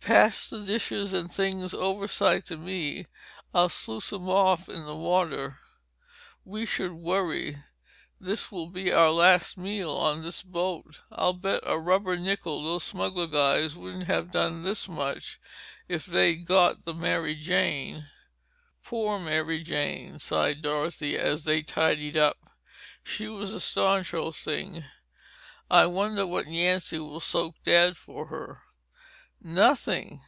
[0.00, 3.08] "Pass the dishes and things overside to me.
[3.52, 5.58] I'll sluice 'em off in the water.
[6.46, 7.62] We should worry.
[8.18, 11.00] This will be our last meal on this boat.
[11.12, 15.38] I'll bet a rubber nickel those smuggler guys wouldn't have done this much
[15.88, 18.08] if they'd got the Mary Jane."
[18.82, 22.38] "Poor Mary Jane," sighed Dorothy as they tidied up.
[23.04, 24.86] "She was a staunch old thing.
[25.70, 28.62] I wonder what Yancy will soak Dad for her?"
[29.40, 30.20] "Nothing.